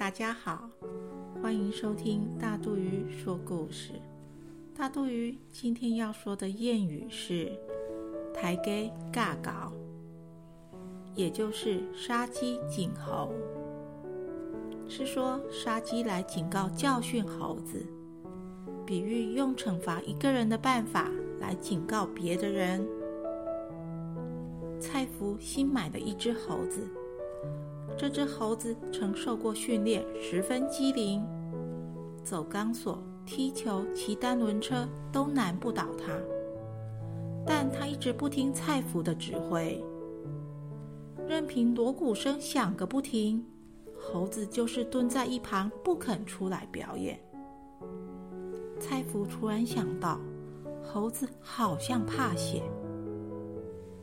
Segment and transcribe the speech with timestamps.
[0.00, 0.66] 大家好，
[1.42, 3.92] 欢迎收听大肚鱼说故事。
[4.74, 7.52] 大肚鱼今天要说的谚语是
[8.32, 9.70] “抬给尬搞”，
[11.14, 13.30] 也就是杀鸡儆猴，
[14.88, 17.84] 是说杀鸡来警告教训猴子，
[18.86, 21.10] 比喻用惩罚一个人的办法
[21.40, 22.88] 来警告别的人。
[24.80, 26.88] 蔡福新买的一只猴子。
[28.00, 31.22] 这只猴子曾受过训练，十分机灵，
[32.24, 36.10] 走钢索、踢球、骑单轮车都难不倒它。
[37.44, 39.84] 但它一直不听蔡福的指挥，
[41.28, 43.44] 任凭锣鼓声响个不停，
[43.98, 47.20] 猴子就是蹲在一旁不肯出来表演。
[48.78, 50.18] 蔡福突然想到，
[50.82, 52.62] 猴子好像怕血，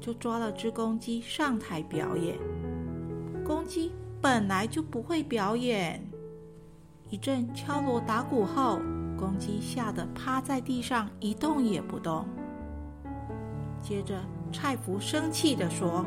[0.00, 2.36] 就抓了只公鸡上台表演。
[3.44, 3.92] 公鸡
[4.22, 6.02] 本来就不会表演，
[7.10, 8.80] 一阵敲锣打鼓后，
[9.18, 12.24] 公鸡吓得趴在地上一动也不动。
[13.82, 14.18] 接着，
[14.50, 16.06] 蔡福生气地说：“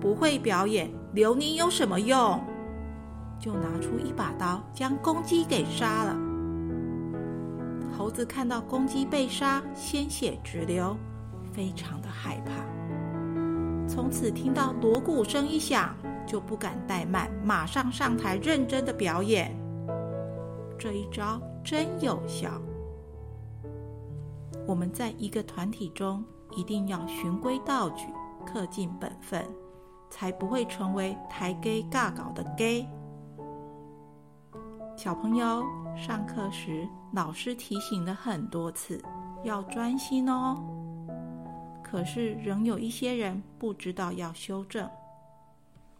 [0.00, 2.40] 不会表演，留你有什么用？”
[3.38, 6.16] 就拿出一把刀，将公鸡给杀了。
[7.94, 10.96] 猴子看到公鸡被杀，鲜血直流，
[11.52, 12.52] 非常的害怕。
[13.86, 15.94] 从此听到锣鼓声一响。
[16.32, 19.54] 就不敢怠慢，马上上台认真的表演。
[20.78, 22.50] 这一招真有效。
[24.66, 26.24] 我们在一个团体中，
[26.56, 28.06] 一定要循规蹈矩，
[28.46, 29.46] 恪尽本分，
[30.08, 32.88] 才不会成为抬 gay 尬搞的 gay。
[34.96, 35.62] 小朋友，
[35.94, 38.98] 上课时老师提醒了很多次，
[39.44, 40.64] 要专心哦。
[41.82, 44.88] 可是仍有一些人不知道要修正。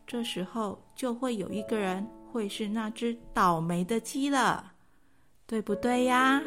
[0.06, 4.72] 这时候就会有一个人会是那只倒霉的鸡了，
[5.46, 6.42] 对不对呀？